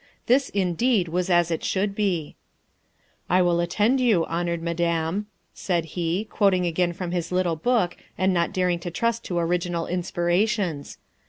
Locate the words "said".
5.53-5.85